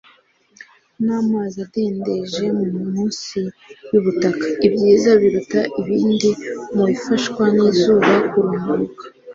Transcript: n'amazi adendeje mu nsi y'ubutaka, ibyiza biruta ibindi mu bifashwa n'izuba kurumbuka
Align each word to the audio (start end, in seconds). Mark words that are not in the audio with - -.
n'amazi 1.05 1.57
adendeje 1.65 2.45
mu 2.59 2.79
nsi 3.07 3.41
y'ubutaka, 3.91 4.45
ibyiza 4.67 5.09
biruta 5.21 5.61
ibindi 5.81 6.29
mu 6.73 6.83
bifashwa 6.89 7.43
n'izuba 7.55 8.13
kurumbuka 8.29 9.03